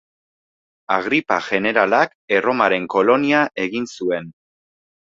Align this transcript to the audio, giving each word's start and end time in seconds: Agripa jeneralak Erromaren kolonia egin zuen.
Agripa 0.95 1.37
jeneralak 1.49 2.17
Erromaren 2.39 2.91
kolonia 2.97 3.47
egin 3.69 3.91
zuen. 3.99 4.35